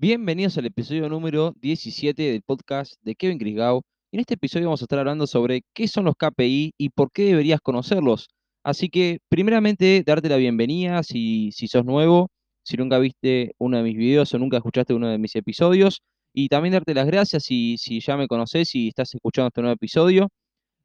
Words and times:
Bienvenidos 0.00 0.56
al 0.56 0.66
episodio 0.66 1.08
número 1.08 1.54
17 1.60 2.22
del 2.22 2.42
podcast 2.42 2.94
de 3.02 3.16
Kevin 3.16 3.36
Crisgau. 3.36 3.82
En 4.12 4.20
este 4.20 4.34
episodio 4.34 4.66
vamos 4.66 4.80
a 4.80 4.84
estar 4.84 5.00
hablando 5.00 5.26
sobre 5.26 5.62
qué 5.74 5.88
son 5.88 6.04
los 6.04 6.14
KPI 6.14 6.72
y 6.78 6.90
por 6.90 7.10
qué 7.10 7.24
deberías 7.24 7.60
conocerlos. 7.60 8.28
Así 8.62 8.90
que, 8.90 9.18
primeramente, 9.28 10.04
darte 10.06 10.28
la 10.28 10.36
bienvenida 10.36 11.02
si, 11.02 11.50
si 11.50 11.66
sos 11.66 11.84
nuevo, 11.84 12.30
si 12.62 12.76
nunca 12.76 13.00
viste 13.00 13.56
uno 13.58 13.78
de 13.78 13.82
mis 13.82 13.96
videos 13.96 14.32
o 14.32 14.38
nunca 14.38 14.58
escuchaste 14.58 14.94
uno 14.94 15.08
de 15.08 15.18
mis 15.18 15.34
episodios. 15.34 16.00
Y 16.32 16.48
también 16.48 16.74
darte 16.74 16.94
las 16.94 17.06
gracias 17.08 17.42
si, 17.42 17.76
si 17.76 17.98
ya 17.98 18.16
me 18.16 18.28
conoces 18.28 18.72
y 18.76 18.86
estás 18.86 19.12
escuchando 19.12 19.48
este 19.48 19.62
nuevo 19.62 19.74
episodio. 19.74 20.28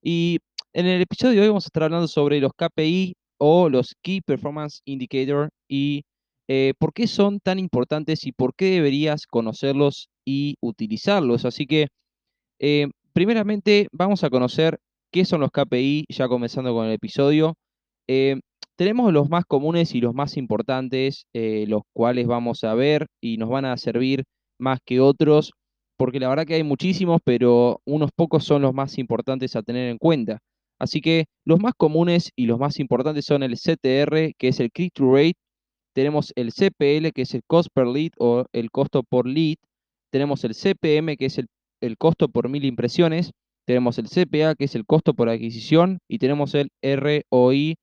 Y 0.01 0.39
en 0.73 0.87
el 0.87 0.99
episodio 0.99 1.33
de 1.35 1.41
hoy 1.41 1.47
vamos 1.49 1.65
a 1.65 1.67
estar 1.67 1.83
hablando 1.83 2.07
sobre 2.07 2.39
los 2.39 2.51
KPI 2.53 3.13
o 3.37 3.69
los 3.69 3.93
Key 4.01 4.21
Performance 4.21 4.81
Indicator 4.85 5.49
y 5.67 6.03
eh, 6.47 6.73
por 6.79 6.93
qué 6.93 7.07
son 7.07 7.39
tan 7.39 7.59
importantes 7.59 8.25
y 8.25 8.31
por 8.31 8.55
qué 8.55 8.65
deberías 8.71 9.27
conocerlos 9.27 10.09
y 10.25 10.55
utilizarlos. 10.61 11.45
Así 11.45 11.65
que, 11.67 11.87
eh, 12.59 12.87
primeramente, 13.13 13.87
vamos 13.91 14.23
a 14.23 14.29
conocer 14.29 14.79
qué 15.11 15.25
son 15.25 15.41
los 15.41 15.51
KPI, 15.51 16.05
ya 16.09 16.27
comenzando 16.27 16.73
con 16.73 16.87
el 16.87 16.93
episodio. 16.93 17.55
Eh, 18.07 18.39
tenemos 18.75 19.13
los 19.13 19.29
más 19.29 19.45
comunes 19.45 19.95
y 19.95 20.01
los 20.01 20.13
más 20.15 20.37
importantes, 20.37 21.25
los 21.33 21.83
cuales 21.93 22.27
vamos 22.27 22.63
a 22.63 22.73
ver 22.75 23.07
y 23.21 23.37
nos 23.37 23.49
van 23.49 23.65
a 23.65 23.77
servir 23.77 24.23
más 24.59 24.79
que 24.85 24.99
otros, 24.99 25.51
porque 25.97 26.19
la 26.19 26.29
verdad 26.29 26.45
que 26.45 26.55
hay 26.55 26.63
muchísimos, 26.63 27.21
pero 27.23 27.81
unos 27.85 28.11
pocos 28.15 28.43
son 28.45 28.61
los 28.63 28.73
más 28.73 28.97
importantes 28.97 29.55
a 29.55 29.63
tener 29.63 29.89
en 29.89 29.97
cuenta. 29.97 30.39
Así 30.79 31.01
que 31.01 31.25
los 31.45 31.59
más 31.59 31.73
comunes 31.77 32.31
y 32.35 32.45
los 32.47 32.59
más 32.59 32.79
importantes 32.79 33.25
son 33.25 33.43
el 33.43 33.57
CTR, 33.57 34.33
que 34.37 34.47
es 34.49 34.59
el 34.59 34.71
Click-to 34.71 35.13
Rate, 35.13 35.37
tenemos 35.93 36.33
el 36.35 36.51
CPL, 36.51 37.11
que 37.13 37.21
es 37.21 37.33
el 37.33 37.43
cost 37.45 37.69
per 37.73 37.87
lead 37.87 38.11
o 38.17 38.45
el 38.51 38.71
costo 38.71 39.03
por 39.03 39.27
lead, 39.27 39.55
tenemos 40.11 40.43
el 40.43 40.53
CPM, 40.53 41.17
que 41.17 41.25
es 41.25 41.39
el, 41.39 41.97
costo 41.97 42.29
por 42.29 42.49
mil 42.49 42.65
impresiones, 42.65 43.31
tenemos 43.65 43.97
el 43.97 44.07
CPA, 44.07 44.55
que 44.55 44.65
es 44.65 44.75
el 44.75 44.85
costo 44.85 45.13
por 45.13 45.29
adquisición, 45.29 45.99
y 46.07 46.19
tenemos 46.19 46.55
el 46.55 46.69
ROI, 46.81 47.75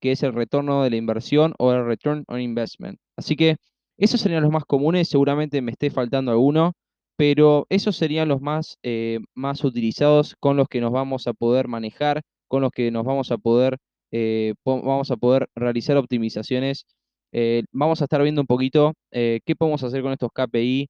que 0.00 0.12
es 0.12 0.22
el 0.22 0.34
retorno 0.34 0.82
de 0.82 0.90
la 0.90 0.96
inversión 0.96 1.54
o 1.58 1.72
el 1.72 1.84
return 1.84 2.24
on 2.28 2.40
investment. 2.40 2.98
Así 3.16 3.36
que 3.36 3.56
esos 3.96 4.20
serían 4.20 4.42
los 4.42 4.52
más 4.52 4.64
comunes, 4.64 5.08
seguramente 5.08 5.60
me 5.62 5.72
esté 5.72 5.90
faltando 5.90 6.30
alguno, 6.30 6.72
pero 7.16 7.66
esos 7.68 7.96
serían 7.96 8.28
los 8.28 8.40
más, 8.40 8.78
eh, 8.82 9.18
más 9.34 9.64
utilizados 9.64 10.36
con 10.38 10.56
los 10.56 10.68
que 10.68 10.80
nos 10.80 10.92
vamos 10.92 11.26
a 11.26 11.32
poder 11.32 11.68
manejar, 11.68 12.22
con 12.48 12.62
los 12.62 12.70
que 12.70 12.90
nos 12.90 13.04
vamos 13.04 13.32
a 13.32 13.38
poder, 13.38 13.78
eh, 14.12 14.54
vamos 14.64 15.10
a 15.10 15.16
poder 15.16 15.48
realizar 15.54 15.96
optimizaciones 15.96 16.86
eh, 17.32 17.62
vamos 17.72 18.00
a 18.00 18.04
estar 18.04 18.22
viendo 18.22 18.40
un 18.40 18.46
poquito 18.46 18.94
eh, 19.12 19.40
qué 19.44 19.54
podemos 19.56 19.82
hacer 19.84 20.02
con 20.02 20.12
estos 20.12 20.30
KPI. 20.32 20.88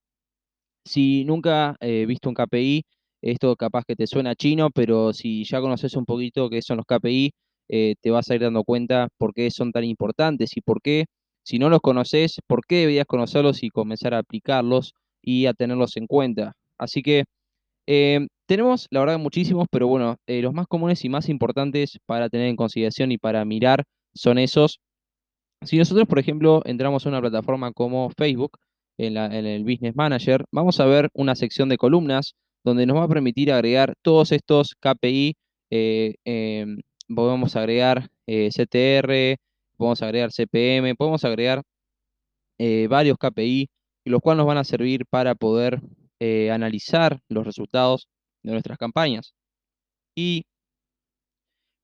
Si 0.85 1.25
nunca 1.25 1.77
he 1.81 2.07
visto 2.07 2.29
un 2.31 2.35
KPI, 2.35 2.83
esto 3.23 3.57
capaz 3.57 3.85
que 3.87 3.97
te 3.97 4.07
suena 4.07 4.35
chino, 4.37 4.71
pero 4.71 5.13
si 5.13 5.45
ya 5.45 5.61
conoces 5.61 5.95
un 5.97 6.05
poquito 6.07 6.51
qué 6.51 6.63
son 6.63 6.79
los 6.79 6.87
KPI, 6.87 7.33
eh, 7.71 7.95
te 8.01 8.11
vas 8.11 8.31
a 8.31 8.35
ir 8.37 8.43
dando 8.43 8.65
cuenta 8.65 9.09
por 9.19 9.35
qué 9.35 9.51
son 9.51 9.73
tan 9.73 9.85
importantes 9.85 10.57
y 10.57 10.61
por 10.63 10.81
qué, 10.83 11.07
si 11.45 11.59
no 11.59 11.69
los 11.71 11.81
conoces, 11.81 12.39
por 12.47 12.67
qué 12.67 12.77
deberías 12.81 13.07
conocerlos 13.07 13.63
y 13.63 13.71
comenzar 13.71 14.15
a 14.15 14.19
aplicarlos 14.19 14.95
y 15.23 15.47
a 15.47 15.55
tenerlos 15.55 15.97
en 15.97 16.07
cuenta. 16.07 16.53
Así 16.79 17.03
que 17.03 17.25
tenemos, 18.47 18.87
la 18.91 19.01
verdad, 19.01 19.19
muchísimos, 19.19 19.67
pero 19.71 19.89
bueno, 19.89 20.17
los 20.27 20.53
más 20.55 20.67
comunes 20.67 21.05
y 21.05 21.09
más 21.09 21.29
importantes 21.29 21.99
para 22.07 22.29
tener 22.29 22.49
en 22.49 22.57
consideración 22.57 23.13
y 23.13 23.19
para 23.19 23.45
mirar 23.45 23.85
son 24.15 24.39
esos. 24.39 24.81
Si 25.65 25.77
nosotros, 25.77 26.07
por 26.07 26.19
ejemplo, 26.19 26.63
entramos 26.65 27.05
a 27.05 27.09
una 27.09 27.21
plataforma 27.21 27.73
como 27.73 28.11
Facebook, 28.11 28.59
en, 28.99 29.17
el 29.17 29.65
Business 29.65 29.95
Manager, 29.97 30.45
vamos 30.53 30.81
a 30.81 30.87
ver 30.87 31.09
una 31.15 31.35
sección 31.37 31.69
de 31.69 31.79
columnas 31.79 32.35
donde 32.65 32.87
nos 32.87 32.97
va 32.97 33.05
a 33.05 33.09
permitir 33.09 33.53
agregar 33.53 33.95
todos 34.03 34.33
estos 34.33 34.75
KPI. 34.81 35.37
Eh, 35.71 36.15
em, 36.25 36.79
podemos 37.15 37.57
agregar 37.57 38.09
eh, 38.27 38.51
CTR, 38.51 39.37
podemos 39.77 40.03
agregar 40.03 40.33
CPM, 40.33 40.95
podemos 40.97 41.25
agregar 41.25 41.63
eh, 42.59 42.89
varios 42.89 43.17
KPI, 43.19 43.69
los 44.05 44.21
cuales 44.21 44.39
nos 44.39 44.47
van 44.47 44.59
a 44.59 44.65
servir 44.65 45.07
para 45.07 45.35
poder 45.35 45.81
analizar 46.53 47.21
los 47.29 47.47
resultados 47.47 48.09
de 48.43 48.51
nuestras 48.53 48.77
campañas. 48.77 49.35
¿Y 50.17 50.47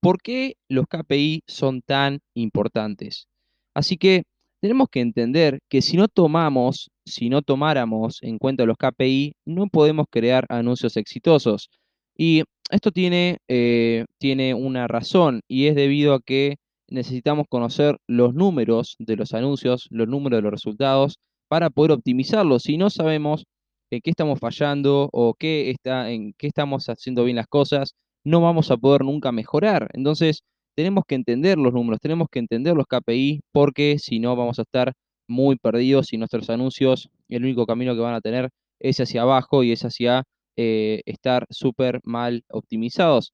por 0.01 0.21
qué 0.21 0.57
los 0.69 0.87
KPI 0.89 1.45
son 1.47 1.83
tan 1.83 2.21
importantes? 2.35 3.29
Así 3.75 3.97
que 3.97 4.25
tenemos 4.61 4.89
que 4.91 5.01
entender 5.01 5.59
que 5.69 5.83
si 5.83 5.97
no 5.97 6.09
tomamos, 6.09 6.91
si 7.05 7.29
no 7.29 7.43
tomáramos 7.43 8.19
en 8.23 8.39
cuenta 8.39 8.65
los 8.65 8.79
KPI, 8.79 9.35
no 9.45 9.67
podemos 9.69 10.07
crear 10.11 10.47
anuncios 10.49 10.97
exitosos. 10.97 11.71
Y 12.17 12.45
esto 12.71 12.93
tiene, 12.93 13.39
eh, 13.49 14.07
tiene 14.19 14.55
una 14.55 14.89
razón 14.89 15.43
y 15.49 15.67
es 15.67 15.75
debido 15.75 16.15
a 16.15 16.21
que 16.21 16.57
necesitamos 16.89 17.47
conocer 17.49 17.99
los 18.07 18.35
números 18.35 18.97
de 18.99 19.17
los 19.17 19.35
anuncios, 19.35 19.87
los 19.91 20.09
números 20.09 20.39
de 20.39 20.43
los 20.43 20.53
resultados, 20.53 21.19
para 21.49 21.71
poder 21.71 21.93
optimizarlos. 21.93 22.63
Si 22.63 22.77
no 22.79 22.91
sabemos 22.91 23.45
en 23.91 24.01
qué 24.01 24.11
estamos 24.11 24.39
fallando 24.41 25.09
o 25.13 25.35
qué 25.35 25.71
está, 25.71 26.11
en 26.11 26.33
qué 26.39 26.47
estamos 26.47 26.89
haciendo 26.89 27.25
bien 27.25 27.37
las 27.37 27.49
cosas, 27.49 27.95
no 28.25 28.41
vamos 28.41 28.71
a 28.71 28.77
poder 28.77 29.05
nunca 29.05 29.33
mejorar. 29.33 29.89
Entonces, 29.95 30.43
tenemos 30.75 31.05
que 31.07 31.15
entender 31.15 31.59
los 31.59 31.73
números, 31.73 32.01
tenemos 32.01 32.29
que 32.31 32.39
entender 32.41 32.75
los 32.75 32.87
KPI, 32.87 33.41
porque 33.53 33.99
si 33.99 34.21
no 34.21 34.37
vamos 34.37 34.59
a 34.59 34.63
estar 34.63 34.93
muy 35.29 35.57
perdidos 35.57 36.13
y 36.13 36.19
nuestros 36.19 36.51
anuncios, 36.51 37.09
el 37.29 37.45
único 37.45 37.67
camino 37.67 37.95
que 37.95 38.01
van 38.01 38.15
a 38.15 38.21
tener 38.21 38.51
es 38.81 38.99
hacia 39.01 39.23
abajo 39.23 39.63
y 39.63 39.73
es 39.73 39.85
hacia 39.85 40.25
eh, 40.57 41.03
estar 41.07 41.47
súper 41.51 42.01
mal 42.05 42.43
optimizados. 42.49 43.33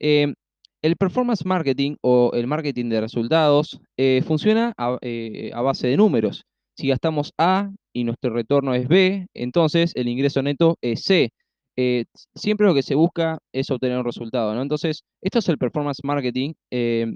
Em, 0.00 0.34
el 0.82 0.96
performance 0.96 1.44
marketing 1.44 1.96
o 2.02 2.32
el 2.34 2.46
marketing 2.46 2.88
de 2.88 3.00
resultados 3.00 3.80
eh, 3.96 4.22
funciona 4.26 4.74
eh, 5.00 5.50
a, 5.54 5.60
base 5.62 5.88
de 5.88 5.96
números. 5.96 6.44
Si 6.76 6.88
gastamos 6.88 7.32
A 7.38 7.70
y 7.92 8.04
nuestro 8.04 8.32
retorno 8.32 8.74
es 8.74 8.88
B, 8.88 9.26
entonces 9.34 9.92
el 9.94 10.08
ingreso 10.08 10.42
neto 10.42 10.78
es 10.80 11.02
C. 11.02 11.30
Eh, 11.76 12.04
siempre 12.34 12.66
lo 12.66 12.74
que 12.74 12.82
se 12.82 12.94
busca 12.94 13.38
es 13.52 13.70
obtener 13.70 13.98
un 13.98 14.04
resultado, 14.04 14.54
¿no? 14.54 14.62
Entonces, 14.62 15.04
esto 15.22 15.38
es 15.38 15.48
el 15.48 15.58
performance 15.58 16.00
marketing. 16.04 16.52
Eh, 16.70 17.06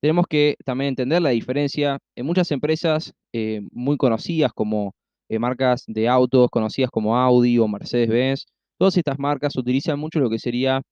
tenemos 0.00 0.26
que 0.28 0.56
también 0.64 0.90
entender 0.90 1.22
la 1.22 1.30
diferencia. 1.30 1.98
En 2.16 2.26
muchas 2.26 2.50
empresas 2.50 3.12
eh, 3.32 3.60
muy 3.72 3.96
conocidas 3.96 4.52
como 4.52 4.92
marcas 5.38 5.84
de 5.86 6.08
autos, 6.08 6.50
conocidas 6.50 6.90
como 6.90 7.16
Audi 7.16 7.56
o 7.58 7.68
Mercedes-Benz, 7.68 8.46
todas 8.78 8.96
estas 8.96 9.16
marcas 9.18 9.56
utilizan 9.56 9.98
mucho 9.98 10.18
lo 10.18 10.28
que 10.28 10.40
sería 10.40 10.82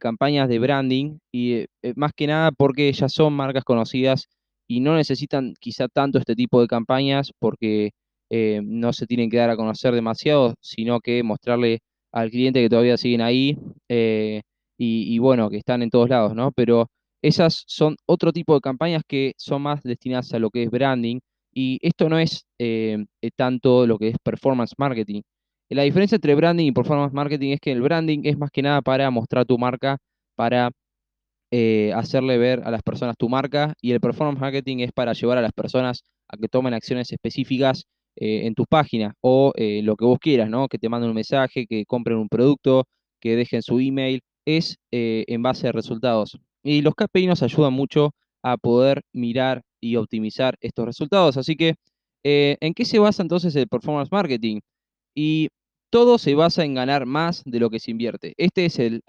campañas 0.00 0.50
de 0.50 0.58
branding 0.58 1.16
y 1.32 1.64
más 1.96 2.12
que 2.14 2.26
nada 2.26 2.50
porque 2.52 2.92
ya 2.92 3.08
son 3.08 3.32
marcas 3.32 3.64
conocidas 3.64 4.26
y 4.68 4.80
no 4.80 4.94
necesitan 4.96 5.54
quizá 5.58 5.88
tanto 5.88 6.18
este 6.18 6.34
tipo 6.36 6.60
de 6.60 6.66
campañas 6.66 7.32
porque 7.38 7.92
no 8.30 8.92
se 8.92 9.06
tienen 9.06 9.30
que 9.30 9.38
dar 9.38 9.48
a 9.48 9.56
conocer 9.56 9.94
demasiado, 9.94 10.52
sino 10.60 11.00
que 11.00 11.22
mostrarle 11.22 11.78
al 12.12 12.30
cliente 12.30 12.60
que 12.62 12.68
todavía 12.68 12.96
siguen 12.96 13.20
ahí 13.20 13.58
eh, 13.88 14.42
y, 14.78 15.18
bueno, 15.18 15.50
que 15.50 15.58
están 15.58 15.82
en 15.82 15.90
todos 15.90 16.08
lados, 16.08 16.34
¿no? 16.34 16.52
Pero 16.52 16.88
esas 17.22 17.64
son 17.66 17.96
otro 18.06 18.32
tipo 18.32 18.54
de 18.54 18.60
campañas 18.62 19.02
que 19.06 19.34
son 19.36 19.62
más 19.62 19.82
destinadas 19.82 20.32
a 20.32 20.38
lo 20.38 20.50
que 20.50 20.62
es 20.62 20.70
branding 20.70 21.20
y 21.52 21.78
esto 21.82 22.08
no 22.08 22.18
es 22.18 22.46
eh, 22.58 23.04
eh, 23.20 23.30
tanto 23.36 23.86
lo 23.86 23.98
que 23.98 24.08
es 24.08 24.16
performance 24.22 24.72
marketing. 24.78 25.20
La 25.68 25.82
diferencia 25.82 26.16
entre 26.16 26.34
branding 26.34 26.66
y 26.66 26.72
performance 26.72 27.12
marketing 27.12 27.52
es 27.52 27.60
que 27.60 27.72
el 27.72 27.82
branding 27.82 28.20
es 28.24 28.38
más 28.38 28.50
que 28.50 28.62
nada 28.62 28.80
para 28.82 29.10
mostrar 29.10 29.44
tu 29.46 29.58
marca, 29.58 29.98
para 30.34 30.70
hacerle 31.94 32.38
ver 32.38 32.62
a 32.64 32.70
las 32.70 32.82
personas 32.82 33.16
tu 33.18 33.28
marca 33.28 33.74
y 33.80 33.92
el 33.92 34.00
performance 34.00 34.40
marketing 34.40 34.78
es 34.78 34.92
para 34.92 35.12
llevar 35.14 35.38
a 35.38 35.42
las 35.42 35.52
personas 35.52 36.04
a 36.28 36.36
que 36.36 36.48
tomen 36.48 36.74
acciones 36.74 37.10
específicas 37.12 37.86
eh, 38.16 38.46
en 38.46 38.54
tu 38.54 38.64
página 38.66 39.14
o 39.20 39.52
eh, 39.56 39.82
lo 39.82 39.96
que 39.96 40.04
vos 40.04 40.18
quieras, 40.18 40.50
¿no? 40.50 40.68
Que 40.68 40.78
te 40.78 40.88
manden 40.88 41.10
un 41.10 41.14
mensaje, 41.14 41.66
que 41.66 41.86
compren 41.86 42.18
un 42.18 42.28
producto, 42.28 42.84
que 43.20 43.36
dejen 43.36 43.62
su 43.62 43.78
email, 43.80 44.20
es 44.44 44.76
eh, 44.92 45.24
en 45.28 45.42
base 45.42 45.68
a 45.68 45.72
resultados. 45.72 46.38
Y 46.62 46.82
los 46.82 46.94
KPI 46.94 47.26
nos 47.26 47.42
ayudan 47.42 47.72
mucho 47.72 48.10
a 48.42 48.56
poder 48.56 49.02
mirar 49.12 49.62
y 49.80 49.96
optimizar 49.96 50.56
estos 50.60 50.86
resultados. 50.86 51.36
Así 51.36 51.56
que, 51.56 51.74
¿en 52.22 52.74
qué 52.74 52.84
se 52.84 52.98
basa 52.98 53.22
entonces 53.22 53.54
el 53.56 53.68
performance 53.68 54.10
marketing? 54.12 54.60
Y 55.14 55.48
todo 55.90 56.18
se 56.18 56.34
basa 56.34 56.64
en 56.64 56.74
ganar 56.74 57.06
más 57.06 57.42
de 57.46 57.60
lo 57.60 57.70
que 57.70 57.80
se 57.80 57.90
invierte. 57.90 58.34
Este 58.36 58.66
es 58.66 58.78
el, 58.78 59.02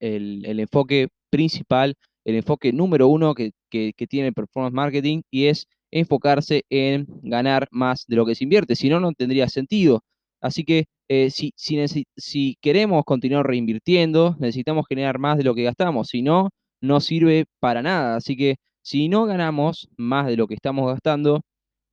enfoque 0.00 1.08
principal, 1.30 1.94
el 2.24 2.36
enfoque 2.36 2.72
número 2.72 3.08
uno 3.08 3.34
que, 3.34 3.52
que 3.70 4.06
tiene 4.08 4.28
el 4.28 4.34
performance 4.34 4.74
marketing 4.74 5.22
y 5.30 5.46
es 5.46 5.66
enfocarse 5.98 6.64
en 6.70 7.06
ganar 7.22 7.68
más 7.70 8.04
de 8.06 8.16
lo 8.16 8.26
que 8.26 8.34
se 8.34 8.44
invierte, 8.44 8.76
si 8.76 8.88
no, 8.88 9.00
no 9.00 9.12
tendría 9.12 9.48
sentido. 9.48 10.02
Así 10.40 10.64
que 10.64 10.84
eh, 11.08 11.30
si, 11.30 11.52
si, 11.56 12.56
queremos 12.60 13.04
continuar 13.04 13.46
reinvirtiendo, 13.46 14.36
necesitamos 14.38 14.86
generar 14.88 15.18
más 15.18 15.38
de 15.38 15.44
lo 15.44 15.54
que 15.54 15.64
gastamos, 15.64 16.08
si 16.08 16.22
no, 16.22 16.50
no 16.80 17.00
sirve 17.00 17.46
para 17.60 17.82
nada. 17.82 18.16
Así 18.16 18.36
que 18.36 18.56
si 18.82 19.08
no 19.08 19.24
ganamos 19.26 19.88
más 19.96 20.26
de 20.26 20.36
lo 20.36 20.46
que 20.46 20.54
estamos 20.54 20.86
gastando, 20.88 21.40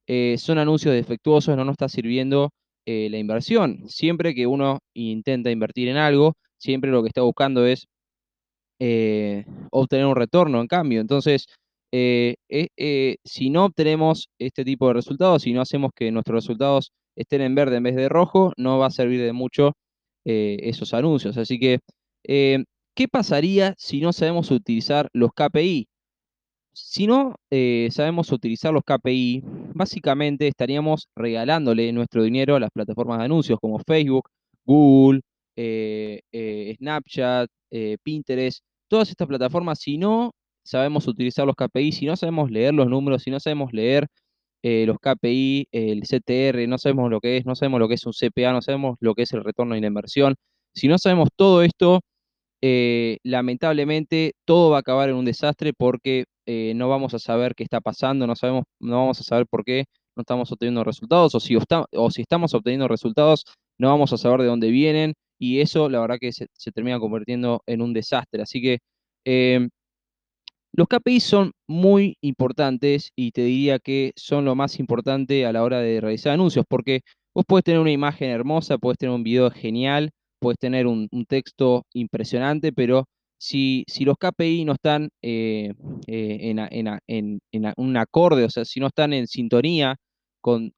eh, 0.08 0.38
son 0.38 0.58
anuncios 0.60 0.94
defectuosos, 0.96 1.56
no 1.58 1.66
nos 1.66 1.74
está 1.74 1.90
sirviendo 1.90 2.52
eh, 2.86 3.10
la 3.10 3.18
inversión. 3.20 3.90
Siempre 3.90 4.36
que 4.36 4.48
uno 4.48 4.80
intenta 4.94 5.52
invertir 5.52 5.90
en 5.90 5.98
algo, 5.98 6.34
siempre 6.58 6.92
lo 6.92 7.04
que 7.04 7.10
está 7.10 7.22
buscando 7.22 7.66
es 7.66 7.88
obtener 9.72 10.06
un 10.06 10.16
retorno 10.16 10.60
en 10.60 10.68
cambio. 10.68 11.00
Entonces, 11.02 11.48
eh, 11.96 13.16
si 13.24 13.50
no 13.50 13.66
obtenemos 13.66 14.30
este 14.40 14.66
tipo 14.66 14.88
de 14.88 14.94
resultados, 14.96 15.44
si 15.44 15.54
no 15.54 15.62
hacemos 15.62 15.92
que 15.96 16.12
nuestros 16.12 16.36
resultados 16.44 16.92
estén 17.16 17.42
en 17.42 17.56
verde 17.56 17.78
en 17.78 17.84
vez 17.84 17.96
de 17.96 18.10
rojo, 18.10 18.54
no 18.58 18.80
va 18.80 18.88
a 18.88 18.92
servir 18.92 19.22
de 19.22 19.34
mucho 19.34 19.74
esos 20.26 20.94
anuncios. 20.94 21.38
Así 21.38 21.60
que, 21.60 21.80
¿qué 22.24 23.08
pasaría 23.12 23.76
si 23.78 24.02
no 24.02 24.14
sabemos 24.14 24.52
utilizar 24.52 25.10
los 25.14 25.32
KPI? 25.34 25.88
Si 26.74 27.06
no 27.06 27.36
eh, 27.52 27.90
sabemos 27.92 28.32
utilizar 28.32 28.74
los 28.74 28.84
KPI, 28.84 29.44
básicamente 29.76 30.48
estaríamos 30.48 31.08
regalándole 31.16 31.92
nuestro 31.94 32.24
dinero 32.24 32.56
a 32.56 32.60
las 32.60 32.72
plataformas 32.72 33.20
de 33.20 33.26
anuncios 33.26 33.60
como 33.62 33.78
Facebook, 33.80 34.28
Google, 34.66 35.22
eh, 35.56 36.22
eh, 36.32 36.76
Snapchat, 36.78 37.48
Pinterest, 38.04 38.64
todas 38.88 39.10
estas 39.10 39.28
plataformas, 39.28 39.80
si 39.80 39.98
no 39.98 40.32
sabemos 40.64 41.08
utilizar 41.08 41.46
los 41.46 41.56
KPI, 41.56 41.92
si 41.92 42.06
no 42.06 42.16
sabemos 42.16 42.52
leer 42.52 42.74
los 42.74 42.88
números, 42.88 43.24
si 43.24 43.32
no 43.32 43.40
sabemos 43.40 43.74
leer 43.74 44.08
los 44.64 44.98
KPI, 45.00 45.68
el 45.74 46.04
CTR, 46.04 46.68
no 46.68 46.78
sabemos 46.78 47.12
lo 47.12 47.20
que 47.20 47.38
es, 47.38 47.46
no 47.46 47.54
sabemos 47.54 47.82
lo 47.82 47.90
que 47.90 47.96
es 47.96 48.06
un 48.06 48.14
CPA, 48.14 48.54
no 48.54 48.62
sabemos 48.62 48.96
lo 49.02 49.14
que 49.14 49.24
es 49.24 49.34
el 49.34 49.44
retorno 49.44 49.76
de 49.76 49.82
la 49.82 49.88
inversión, 49.88 50.36
si 50.74 50.88
no 50.88 50.98
sabemos 50.98 51.30
todo 51.36 51.64
esto, 51.64 52.00
lamentablemente 53.24 54.34
todo 54.46 54.72
va 54.72 54.78
a 54.78 54.80
acabar 54.80 55.10
en 55.10 55.16
un 55.16 55.26
desastre 55.26 55.74
porque 55.74 56.26
eh, 56.46 56.74
no 56.76 56.90
vamos 56.90 57.14
a 57.14 57.20
saber 57.20 57.56
qué 57.56 57.64
está 57.64 57.80
pasando, 57.82 58.28
no, 58.28 58.36
sabemos, 58.36 58.64
no 58.80 58.98
vamos 58.98 59.20
a 59.20 59.24
saber 59.24 59.48
por 59.48 59.64
qué 59.64 59.86
no 60.16 60.22
estamos 60.22 60.52
obteniendo 60.52 60.84
resultados, 60.84 61.34
o 61.36 61.40
si, 61.40 61.56
estamos 62.22 62.54
obteniendo 62.54 62.88
resultados, 62.88 63.46
no 63.78 63.90
vamos 63.90 64.14
a 64.14 64.18
saber 64.18 64.42
de 64.42 64.48
dónde 64.48 64.70
vienen, 64.70 65.14
y 65.40 65.62
eso 65.62 65.90
la 65.90 66.02
verdad 66.02 66.18
que 66.20 66.32
se, 66.34 66.48
termina 66.74 67.00
convirtiendo 67.00 67.64
en 67.66 67.82
un 67.82 67.94
desastre. 67.94 68.42
Así 68.44 68.62
que 68.62 68.80
los 70.74 70.88
KPI 70.88 71.20
son 71.20 71.52
muy 71.68 72.18
importantes 72.22 73.12
y 73.16 73.32
te 73.32 73.44
diría 73.44 73.80
que 73.80 74.12
son 74.16 74.46
lo 74.46 74.56
más 74.56 74.80
importante 74.80 75.46
a 75.46 75.54
la 75.54 75.64
hora 75.64 75.80
de 75.80 76.02
realizar 76.02 76.34
anuncios, 76.34 76.66
porque 76.68 77.02
vos 77.34 77.46
puedes 77.48 77.64
tener 77.64 77.80
una 77.80 77.92
imagen 77.92 78.30
hermosa, 78.30 78.78
puedes 78.78 78.98
tener 78.98 79.16
un 79.16 79.24
video 79.24 79.50
genial, 79.52 80.12
puedes 80.40 80.60
tener 80.60 80.88
un 80.88 81.08
texto 81.28 81.86
impresionante, 81.94 82.74
pero 82.74 83.06
si, 83.44 83.86
los 84.06 84.18
KPI 84.18 84.66
no 84.66 84.74
están 84.74 85.10
eh, 85.22 85.74
eh, 86.08 86.56
en, 87.08 87.40
un 87.78 87.98
acorde, 87.98 88.46
o 88.46 88.50
sea, 88.50 88.64
si 88.64 88.80
no 88.80 88.88
están 88.88 89.14
en 89.14 89.28
sintonía 89.28 89.98
con, 90.42 90.72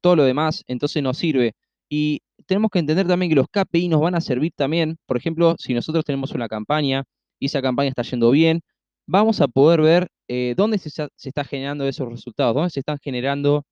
todo 0.00 0.16
lo 0.16 0.24
demás, 0.24 0.64
entonces 0.66 1.02
no 1.02 1.14
sirve. 1.14 1.52
Y 1.88 2.20
tenemos 2.46 2.70
que 2.72 2.80
entender 2.80 3.06
también 3.06 3.30
que 3.30 3.36
los 3.36 3.46
KPI 3.48 3.88
nos 3.88 4.00
van 4.00 4.16
a 4.16 4.20
servir 4.20 4.52
también, 4.56 4.96
por 5.06 5.16
ejemplo, 5.16 5.54
si 5.58 5.72
nosotros 5.74 6.04
tenemos 6.04 6.32
una 6.32 6.48
campaña 6.48 7.04
y 7.38 7.46
esa 7.46 7.62
campaña 7.62 7.90
está 7.90 8.02
yendo 8.02 8.30
bien, 8.32 8.60
vamos 9.06 9.40
a 9.40 9.48
poder 9.48 9.80
ver 9.82 10.08
eh, 10.28 10.54
dónde 10.56 10.78
se, 10.78 10.88
está 11.22 11.44
generando 11.44 11.86
esos 11.86 12.08
resultados, 12.08 12.54
dónde 12.54 12.70
se 12.70 12.80
están 12.80 12.98
generando, 13.02 13.64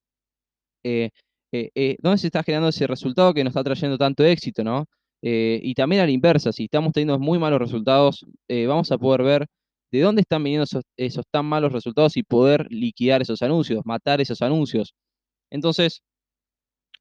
dónde 0.83 2.19
se 2.19 2.27
está 2.27 2.43
generando 2.43 2.69
ese 2.69 2.87
resultado 2.87 3.35
que 3.35 3.45
nos 3.45 3.53
está 3.53 3.65
trayendo 3.65 3.99
tanto 3.99 4.25
éxito, 4.25 4.65
¿no? 4.65 4.87
Eh, 5.23 5.61
y 5.63 5.75
también 5.75 6.03
a 6.03 6.07
la 6.07 6.11
inversa, 6.11 6.53
si 6.53 6.65
estamos 6.65 6.93
teniendo 6.93 7.19
muy 7.19 7.39
malos 7.39 7.61
resultados, 7.61 8.27
eh, 8.49 8.67
vamos 8.67 8.91
a 8.91 8.99
poder 8.99 9.23
ver 9.23 9.47
de 9.93 10.01
dónde 10.01 10.23
están 10.23 10.43
viniendo 10.43 10.67
esos, 10.97 11.25
tan 11.31 11.47
malos 11.47 11.73
resultados 11.73 12.17
y 12.17 12.23
poder 12.25 12.67
liquidar 12.71 13.23
esos 13.23 13.43
anuncios, 13.43 13.83
matar 13.85 14.21
esos 14.21 14.43
anuncios. 14.43 14.95
Entonces, 15.51 16.03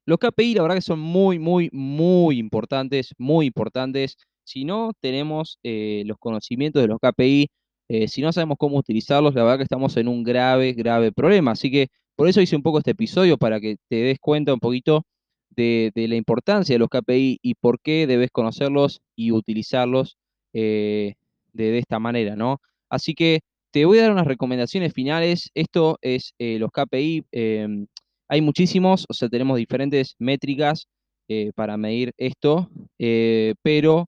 los 0.06 0.18
KPI 0.18 0.54
la 0.54 0.62
verdad 0.62 0.76
que 0.76 0.82
son 0.82 1.00
muy, 1.00 1.38
muy, 1.38 1.68
muy 1.72 2.38
importantes, 2.38 3.14
muy 3.18 3.46
importantes. 3.46 4.16
Si 4.44 4.64
no 4.64 4.92
tenemos 5.00 5.58
eh, 5.62 6.02
los 6.06 6.18
conocimientos 6.18 6.82
de 6.82 6.88
los 6.88 6.98
KPI, 7.00 7.48
si 8.08 8.22
no 8.22 8.32
sabemos 8.32 8.56
cómo 8.58 8.78
utilizarlos, 8.78 9.34
la 9.34 9.42
verdad 9.42 9.58
que 9.58 9.64
estamos 9.64 9.96
en 9.96 10.08
un 10.08 10.22
grave, 10.22 10.72
grave 10.72 11.12
problema. 11.12 11.52
Así 11.52 11.70
que 11.70 11.88
por 12.16 12.28
eso 12.28 12.40
hice 12.40 12.56
un 12.56 12.62
poco 12.62 12.78
este 12.78 12.92
episodio, 12.92 13.38
para 13.38 13.60
que 13.60 13.76
te 13.88 13.96
des 13.96 14.18
cuenta 14.18 14.54
un 14.54 14.60
poquito 14.60 15.04
de, 15.50 15.92
la 15.94 16.16
importancia 16.16 16.74
de 16.74 16.78
los 16.78 16.88
KPI 16.88 17.38
y 17.42 17.54
por 17.54 17.80
qué 17.80 18.06
debes 18.06 18.30
conocerlos 18.30 19.00
y 19.16 19.32
utilizarlos 19.32 20.16
eh, 20.52 21.14
de, 21.52 21.78
esta 21.78 21.98
manera, 21.98 22.36
¿no? 22.36 22.60
Así 22.90 23.14
que 23.14 23.40
te 23.70 23.84
voy 23.84 23.98
a 23.98 24.02
dar 24.02 24.12
unas 24.12 24.26
recomendaciones 24.26 24.92
finales. 24.92 25.50
Esto 25.54 25.98
es 26.02 26.34
eh, 26.38 26.58
los 26.58 26.70
KPI. 26.70 27.24
Em, 27.32 27.86
hay 28.28 28.40
muchísimos, 28.40 29.06
o 29.08 29.14
sea, 29.14 29.28
tenemos 29.28 29.58
diferentes 29.58 30.14
métricas 30.18 30.86
eh, 31.28 31.52
para 31.54 31.76
medir 31.76 32.12
esto, 32.18 32.70
pero 33.62 34.06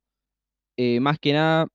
más 1.01 1.19
que 1.21 1.33
nada, 1.33 1.67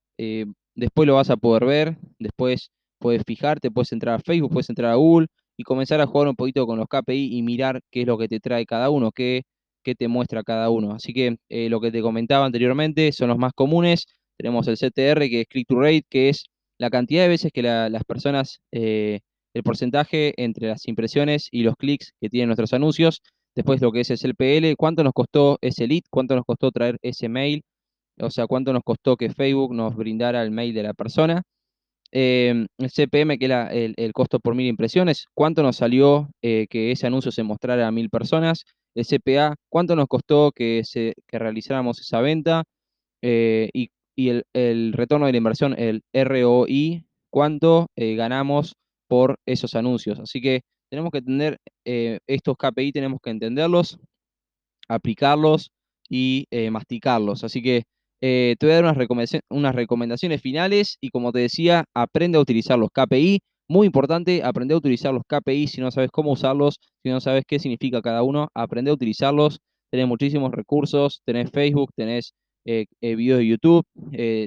después 0.79 1.07
lo 1.07 1.15
vas 1.15 1.29
a 1.29 1.37
poder 1.37 1.65
ver, 1.65 1.97
después 2.19 2.71
puedes 2.99 3.23
fijarte, 3.25 3.71
puedes 3.71 3.91
entrar 3.91 4.15
a 4.15 4.19
Facebook, 4.19 4.51
puedes 4.51 4.69
entrar 4.69 4.91
a 4.91 4.95
Google 4.95 5.27
y 5.57 5.63
comenzar 5.63 6.01
a 6.01 6.07
jugar 6.07 6.27
un 6.29 6.35
poquito 6.35 6.65
con 6.65 6.79
los 6.79 6.87
KPI 6.87 7.37
y 7.37 7.41
mirar 7.43 7.81
qué 7.91 8.01
es 8.01 8.07
lo 8.07 8.17
que 8.17 8.27
te 8.27 8.39
trae 8.39 8.65
cada 8.65 8.89
uno, 8.89 9.11
qué 9.11 9.43
qué 9.83 9.95
te 9.95 10.07
muestra 10.07 10.43
cada 10.43 10.69
uno. 10.69 10.93
Así 10.93 11.13
que 11.13 11.37
eh, 11.49 11.69
lo 11.69 11.81
que 11.81 11.91
te 11.91 12.01
comentaba 12.01 12.45
anteriormente 12.45 13.11
son 13.11 13.29
los 13.29 13.37
más 13.37 13.53
comunes. 13.53 14.05
Tenemos 14.37 14.67
el 14.67 14.77
CTR, 14.77 15.29
que 15.29 15.41
es 15.41 15.47
click 15.47 15.67
to 15.67 15.79
rate, 15.79 16.05
que 16.09 16.29
es 16.29 16.45
la 16.77 16.89
cantidad 16.89 17.23
de 17.23 17.29
veces 17.29 17.51
que 17.51 17.61
las 17.63 18.03
personas, 18.05 18.61
eh, 18.71 19.19
el 19.53 19.63
porcentaje 19.63 20.33
entre 20.41 20.67
las 20.67 20.87
impresiones 20.87 21.47
y 21.51 21.63
los 21.63 21.75
clics 21.75 22.13
que 22.21 22.29
tienen 22.29 22.49
nuestros 22.49 22.73
anuncios. 22.73 23.21
Después 23.55 23.81
lo 23.81 23.91
que 23.91 24.01
es 24.01 24.23
el 24.23 24.35
PL, 24.35 24.75
cuánto 24.77 25.03
nos 25.03 25.13
costó 25.13 25.57
ese 25.61 25.87
lead, 25.87 26.03
cuánto 26.09 26.35
nos 26.35 26.45
costó 26.45 26.71
traer 26.71 26.97
ese 27.01 27.27
mail, 27.27 27.63
o 28.21 28.30
sea, 28.31 28.48
cuánto 28.48 28.74
nos 28.74 28.83
costó 28.83 29.18
que 29.18 29.30
Facebook 29.30 29.74
nos 29.74 29.95
brindara 29.95 30.44
el 30.44 30.51
mail 30.51 30.74
de 30.74 30.83
la 30.83 30.94
persona. 30.94 31.44
Em, 32.12 32.68
el 32.80 32.89
CPM, 32.89 33.38
que 33.38 33.45
era 33.45 33.68
el, 33.71 34.13
costo 34.13 34.39
por 34.39 34.56
mil 34.56 34.68
impresiones, 34.68 35.27
cuánto 35.36 35.62
nos 35.62 35.77
salió 35.77 36.30
eh, 36.42 36.66
que 36.69 36.92
ese 36.92 37.06
anuncio 37.07 37.31
se 37.31 37.44
mostrara 37.44 37.88
a 37.88 37.92
mil 37.92 38.10
personas, 38.10 38.66
el 38.95 39.06
CPA, 39.06 39.56
cuánto 39.69 39.95
nos 39.95 40.07
costó 40.07 40.51
que, 40.51 40.81
se, 40.86 41.13
realizáramos 41.27 42.00
esa 42.01 42.21
venta 42.21 42.63
eh, 43.21 43.69
y, 43.74 43.92
el, 44.18 44.94
retorno 44.94 45.27
de 45.27 45.33
la 45.33 45.38
inversión, 45.38 45.75
el 45.77 46.04
ROI, 46.13 47.06
cuánto 47.30 47.88
eh, 47.95 48.15
ganamos 48.15 48.75
por 49.07 49.38
esos 49.45 49.75
anuncios. 49.75 50.19
Así 50.19 50.42
que 50.42 50.62
tenemos 50.89 51.12
que 51.12 51.22
tener 51.22 51.57
estos 51.86 52.57
KPI, 52.57 52.92
tenemos 52.92 53.19
que 53.22 53.30
entenderlos, 53.30 54.00
aplicarlos 54.88 55.72
y 56.10 56.48
masticarlos. 56.72 57.43
Así 57.43 57.62
que 57.62 57.84
eh, 58.21 58.55
te 58.59 58.65
voy 58.65 58.73
a 58.73 58.81
dar 58.81 58.97
unas, 59.49 59.75
recomendaciones 59.75 60.41
finales 60.41 60.97
y 61.01 61.09
como 61.09 61.31
te 61.31 61.39
decía, 61.39 61.85
aprende 61.93 62.38
a 62.38 62.41
utilizar 62.41 62.77
los 62.77 62.89
KPI. 62.91 63.39
Muy 63.69 63.85
importante, 63.88 64.41
aprende 64.43 64.73
a 64.73 64.77
utilizar 64.77 65.13
los 65.13 65.23
KPI 65.27 65.67
si 65.67 65.81
no 65.81 65.91
sabes 65.91 66.09
cómo 66.11 66.31
usarlos, 66.31 66.79
si 67.03 67.09
no 67.09 67.21
sabes 67.21 67.43
qué 67.47 67.59
significa 67.59 68.01
cada 68.01 68.23
uno, 68.23 68.49
aprende 68.53 68.91
a 68.91 68.93
utilizarlos. 68.93 69.59
Tenés 69.91 70.07
muchísimos 70.07 70.51
recursos, 70.51 71.21
tenés 71.25 71.51
Facebook, 71.51 71.91
tenés 71.95 72.33
eh, 72.65 72.85
eh, 73.01 73.15
videos 73.15 73.39
de 73.39 73.47
YouTube, 73.47 73.85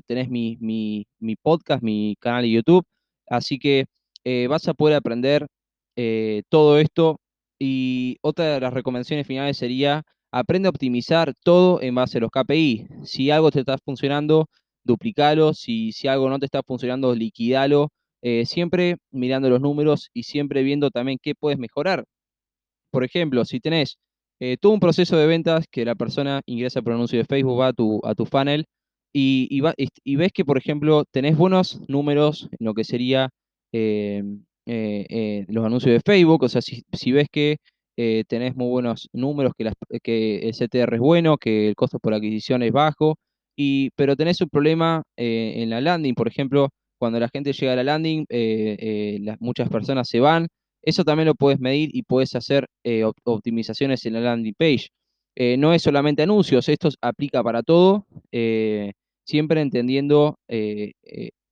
tenés 0.07 0.29
mi, 0.29 0.57
mi, 0.61 1.37
podcast, 1.43 1.83
mi 1.83 2.17
canal 2.21 2.43
de 2.43 2.51
YouTube. 2.51 2.85
Así 3.29 3.59
que 3.59 3.87
vas 4.49 4.69
a 4.69 4.75
poder 4.75 4.97
aprender 4.97 5.47
todo 6.49 6.79
esto. 6.79 7.19
Y 7.59 8.19
otra 8.23 8.55
de 8.55 8.61
las 8.61 8.75
recomendaciones 8.75 9.27
finales 9.27 9.57
sería 9.57 10.03
aprende 10.33 10.67
a 10.69 10.71
optimizar 10.71 11.35
todo 11.45 11.81
en 11.83 11.95
base 11.95 12.19
a 12.19 12.21
los 12.23 12.31
KPI. 12.31 12.89
Si 13.05 13.31
algo 13.31 13.51
te 13.51 13.61
está 13.61 13.77
funcionando, 13.85 14.49
duplicalo. 14.85 15.55
Si, 15.55 15.93
si 15.93 16.09
algo 16.09 16.29
no 16.31 16.39
te 16.39 16.47
está 16.47 16.63
funcionando, 16.63 17.15
liquidalo. 17.15 17.91
Eh, 18.23 18.47
siempre 18.47 18.97
mirando 19.11 19.51
los 19.51 19.61
números 19.61 20.09
y 20.15 20.25
siempre 20.25 20.63
viendo 20.63 20.91
también 20.91 21.19
qué 21.23 21.35
puedes 21.35 21.59
mejorar. 21.59 22.05
Por 22.91 23.05
ejemplo, 23.05 23.45
si 23.45 23.61
tenés 23.61 23.99
eh, 24.41 24.57
todo 24.61 24.73
un 24.73 24.81
proceso 24.81 25.17
de 25.17 25.27
ventas 25.27 25.67
que 25.71 25.85
la 25.85 25.95
persona 25.95 26.41
ingresa 26.47 26.83
por 26.83 26.93
anuncio 26.95 27.19
de 27.19 27.25
Facebook, 27.25 27.61
va 27.61 27.69
a 27.69 27.73
tu, 27.73 28.01
a 28.05 28.15
tu 28.15 28.27
funnel 28.27 28.67
y, 29.13 29.49
y, 30.05 30.17
ves 30.17 30.33
que, 30.33 30.45
por 30.45 30.59
ejemplo, 30.59 31.05
tenés 31.11 31.37
buenos 31.37 31.81
números 31.89 32.49
en 32.53 32.67
lo 32.67 32.75
que 32.75 32.85
sería 32.85 33.31
eh, 33.73 34.23
los 35.49 35.65
anuncios 35.67 35.93
de 35.95 36.01
Facebook, 36.01 36.45
o 36.45 36.49
sea, 36.49 36.63
si, 36.63 36.85
si 36.93 37.13
ves 37.13 37.29
que 37.31 37.59
eh, 37.97 38.25
tenés 38.27 38.57
muy 38.57 38.69
buenos 38.69 39.09
números, 39.13 39.53
que, 39.57 40.39
el 40.39 40.53
CTR 40.55 40.95
es 40.95 41.01
bueno, 41.01 41.37
que 41.37 41.69
el 41.69 41.75
costo 41.75 41.99
por 41.99 42.15
adquisición 42.15 42.63
es 42.63 42.73
bajo, 42.73 43.17
y, 43.57 43.91
pero 43.97 44.17
tenés 44.17 44.41
un 44.41 44.49
problema 44.49 45.03
eh, 45.17 45.55
en 45.57 45.71
la 45.71 45.81
landing, 45.81 46.15
por 46.15 46.29
ejemplo, 46.29 46.71
cuando 46.99 47.21
la 47.21 47.29
gente 47.29 47.53
llega 47.53 47.73
a 47.73 47.77
la 47.77 47.85
landing, 47.85 48.25
eh, 48.31 49.19
muchas 49.41 49.69
personas 49.69 50.09
se 50.09 50.21
van, 50.21 50.49
eso 50.83 51.05
también 51.05 51.27
lo 51.27 51.35
puedes 51.35 51.61
medir 51.61 51.91
y 51.93 52.03
puedes 52.03 52.35
hacer 52.35 52.67
optimizaciones 53.25 54.05
en 54.07 54.15
la 54.15 54.21
landing 54.21 54.55
page. 54.57 54.89
no 55.59 55.75
es 55.75 55.83
solamente 55.83 56.23
anuncios, 56.23 56.69
esto 56.69 56.89
aplica 57.03 57.43
para 57.43 57.63
todo, 57.63 58.07
siempre 59.25 59.61
entendiendo 59.61 60.39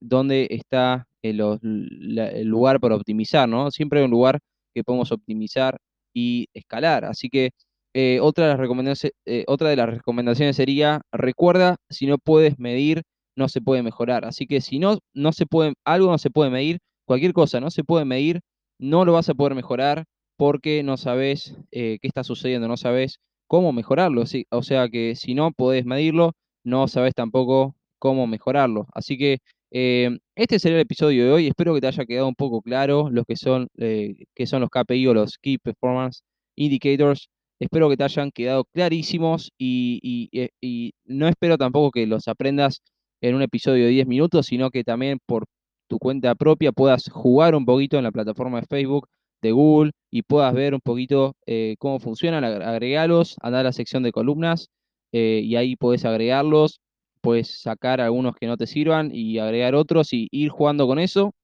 dónde 0.01 0.47
está 0.51 1.07
el, 1.23 1.41
el, 1.41 2.47
lugar 2.49 2.81
para 2.81 2.97
optimizar, 2.97 3.49
¿no? 3.49 3.71
Siempre 3.71 4.01
hay 4.01 4.07
un 4.07 4.11
lugar 4.11 4.41
que 4.75 4.85
podemos 4.85 5.13
optimizar 5.13 5.79
y 6.15 6.49
escalar. 6.55 7.05
Así 7.05 7.29
que 7.31 7.51
eh, 7.95 8.21
otra, 8.21 8.45
de 8.47 8.51
las 8.53 8.61
recomendaciones, 8.61 9.15
eh, 9.27 9.45
otra 9.49 9.69
de 9.71 9.77
las 9.77 9.91
recomendaciones 9.91 10.57
sería, 10.57 11.03
recuerda, 11.13 11.77
si 11.91 12.07
no 12.07 12.19
puedes 12.19 12.59
medir, 12.59 13.03
no 13.37 13.49
se 13.49 13.61
puede 13.61 13.83
mejorar. 13.83 14.25
Así 14.25 14.47
que 14.47 14.61
si 14.61 14.79
no, 14.79 14.99
no 15.15 15.33
se 15.33 15.47
puede, 15.47 15.75
algo 15.85 16.11
no 16.11 16.19
se 16.19 16.31
puede 16.31 16.51
medir, 16.51 16.79
cualquier 17.07 17.33
cosa 17.33 17.61
no 17.61 17.71
se 17.71 17.85
puede 17.85 18.05
medir, 18.05 18.41
no 18.79 19.05
lo 19.05 19.13
vas 19.15 19.29
a 19.29 19.35
poder 19.35 19.55
mejorar 19.55 20.05
porque 20.37 20.83
no 20.83 20.97
sabes 20.97 21.55
eh, 21.71 21.99
qué 22.01 22.09
está 22.09 22.25
sucediendo, 22.25 22.69
no 22.69 22.77
sabes 22.77 23.19
cómo 23.47 23.73
mejorarlo. 23.73 24.27
¿sí? 24.27 24.47
O 24.51 24.63
sea 24.63 24.89
que 24.89 25.17
si 25.17 25.35
no 25.35 25.53
podés 25.53 25.85
medirlo, 25.85 26.33
no 26.65 26.89
sabes 26.89 27.15
tampoco 27.15 27.75
cómo 27.99 28.27
mejorarlo. 28.27 28.87
Así 28.95 29.19
que 29.19 29.39
este 29.71 30.59
sería 30.59 30.79
el 30.79 30.83
episodio 30.83 31.25
de 31.25 31.33
hoy. 31.33 31.47
Espero 31.47 31.75
que 31.75 31.81
te 31.81 31.87
haya 31.87 32.05
quedado 32.05 32.29
un 32.29 32.35
poco 32.35 32.63
claro 32.63 33.09
los 33.11 33.25
que 33.27 33.37
son, 33.37 33.69
qué 33.77 34.47
son 34.47 34.61
los 34.61 34.71
KPI 34.71 35.07
o 35.09 35.15
los 35.15 35.39
Key 35.39 35.59
Performance 35.59 36.23
Indicators. 36.57 37.29
Espero 37.61 37.91
que 37.91 37.97
te 37.99 38.05
hayan 38.05 38.31
quedado 38.33 38.65
clarísimos 38.65 39.53
eh, 39.59 40.49
y, 40.63 40.93
no 41.05 41.29
espero 41.29 41.59
tampoco 41.59 41.91
que 41.91 42.07
los 42.07 42.27
aprendas 42.27 42.81
en 43.21 43.35
un 43.35 43.43
episodio 43.43 43.85
de 43.85 43.91
10 43.91 44.07
minutos, 44.07 44.47
sino 44.47 44.71
que 44.71 44.83
también 44.83 45.19
por 45.27 45.45
tu 45.87 45.99
cuenta 45.99 46.35
propia 46.35 46.73
puedas 46.73 47.11
jugar 47.11 47.55
un 47.55 47.67
poquito 47.67 47.99
en 47.99 48.05
la 48.05 48.13
plataforma 48.13 48.61
de 48.61 48.67
Facebook, 48.67 49.09
de 49.43 49.53
Google 49.53 49.93
y 50.11 50.23
puedas 50.23 50.55
ver 50.55 50.75
un 50.75 50.81
poquito 50.81 51.37
eh, 51.47 51.77
cómo 51.79 51.99
funcionan, 52.01 52.45
agregalos, 52.45 53.37
andar 53.43 53.61
a 53.61 53.65
la 53.65 53.73
sección 53.73 54.03
de 54.03 54.13
columnas 54.13 54.69
eh, 55.13 55.43
y 55.45 55.57
ahí 55.57 55.77
puedes 55.77 56.07
agregarlos, 56.07 56.81
puedes 57.21 57.61
sacar 57.63 58.01
algunos 58.01 58.35
que 58.37 58.47
no 58.47 58.57
te 58.57 58.67
sirvan 58.67 59.11
y 59.13 59.39
agregar 59.39 59.75
otros 59.75 60.13
y 60.13 60.29
ir 60.33 60.51
jugando 60.51 60.87
con 60.87 60.99
eso. 60.99 61.35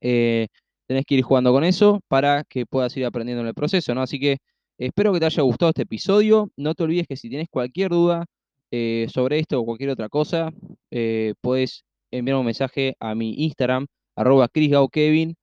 tenés 0.00 1.04
que 1.06 1.14
ir 1.16 1.22
jugando 1.22 1.52
con 1.52 1.64
eso 1.64 2.00
para 2.08 2.44
que 2.44 2.66
puedas 2.66 2.96
ir 2.96 3.04
aprendiendo 3.04 3.42
en 3.42 3.48
el 3.48 3.54
proceso, 3.54 3.94
¿no? 3.94 4.02
Así 4.02 4.18
que 4.18 4.38
Espero 4.78 5.12
que 5.12 5.18
te 5.18 5.26
haya 5.26 5.42
gustado 5.42 5.70
este 5.70 5.82
episodio. 5.82 6.52
No 6.56 6.74
te 6.74 6.84
olvides 6.84 7.08
que 7.08 7.16
si 7.16 7.28
tienes 7.28 7.48
cualquier 7.50 7.90
duda 7.90 8.26
eh, 8.70 9.08
sobre 9.12 9.40
esto 9.40 9.60
o 9.60 9.64
cualquier 9.64 9.90
otra 9.90 10.08
cosa, 10.08 10.52
eh, 10.92 11.34
puedes 11.40 11.84
enviar 12.12 12.38
un 12.38 12.46
mensaje 12.46 12.94
a 13.00 13.14
mi 13.16 13.34
Instagram, 13.44 13.86
arroba 14.16 14.48
chrisgaukevin, 14.48 15.34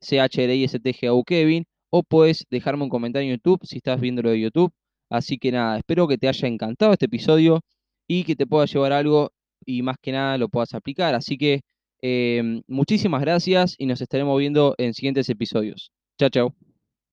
c 0.00 0.20
h 0.20 0.44
l 0.44 0.54
i 0.56 0.64
s 0.64 0.78
t 0.80 0.92
g 0.92 1.10
-U 1.10 1.24
Kevin, 1.24 1.64
o 1.90 2.02
puedes 2.02 2.46
dejarme 2.50 2.84
un 2.84 2.90
comentario 2.90 3.26
en 3.30 3.36
YouTube 3.38 3.60
si 3.64 3.78
estás 3.78 4.00
viéndolo 4.00 4.30
de 4.30 4.40
YouTube. 4.40 4.72
Así 5.10 5.38
que 5.38 5.52
nada, 5.52 5.78
espero 5.78 6.06
que 6.08 6.18
te 6.18 6.28
haya 6.28 6.48
encantado 6.48 6.92
este 6.92 7.06
episodio 7.06 7.62
y 8.08 8.24
que 8.24 8.36
te 8.36 8.46
pueda 8.46 8.66
llevar 8.66 8.92
algo 8.92 9.32
y 9.66 9.82
más 9.82 9.96
que 10.00 10.12
nada 10.12 10.38
lo 10.38 10.48
puedas 10.48 10.74
aplicar. 10.74 11.14
Así 11.14 11.38
que 11.38 11.62
em, 12.02 12.62
muchísimas 12.68 13.20
gracias 13.22 13.74
y 13.78 13.86
nos 13.86 14.00
estaremos 14.00 14.38
viendo 14.38 14.74
en 14.78 14.94
siguientes 14.94 15.28
episodios. 15.28 15.90
Chao, 16.18 16.28
chao. 16.30 16.54